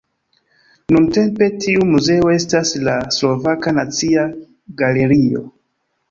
[0.93, 4.23] Nuntempe tiu muzeo estas la Slovaka Nacia
[4.81, 5.43] Galerio.